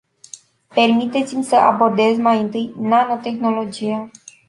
[0.69, 4.09] Permiteți-mi să abordez mai întâi nanotehnologia.